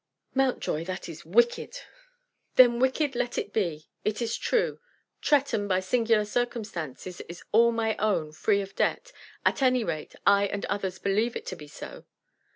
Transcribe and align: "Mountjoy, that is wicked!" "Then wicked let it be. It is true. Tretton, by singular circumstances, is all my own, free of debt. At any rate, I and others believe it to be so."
"Mountjoy, 0.33 0.83
that 0.85 1.07
is 1.07 1.25
wicked!" 1.27 1.77
"Then 2.55 2.79
wicked 2.79 3.13
let 3.13 3.37
it 3.37 3.53
be. 3.53 3.87
It 4.03 4.19
is 4.19 4.35
true. 4.35 4.79
Tretton, 5.21 5.67
by 5.67 5.79
singular 5.79 6.25
circumstances, 6.25 7.21
is 7.29 7.43
all 7.51 7.71
my 7.71 7.95
own, 7.97 8.31
free 8.31 8.61
of 8.61 8.75
debt. 8.75 9.11
At 9.45 9.61
any 9.61 9.83
rate, 9.83 10.15
I 10.25 10.47
and 10.47 10.65
others 10.65 10.97
believe 10.97 11.35
it 11.35 11.45
to 11.45 11.55
be 11.55 11.67
so." 11.67 12.05